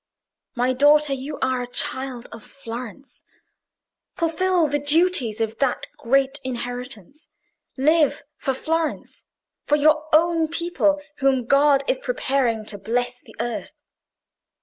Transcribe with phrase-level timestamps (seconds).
[0.55, 3.23] My daughter, you are a child of Florence;
[4.15, 7.27] fulfil the duties of that great inheritance.
[7.77, 13.75] Live for Florence—for your own people, whom God is preparing to bless the earth.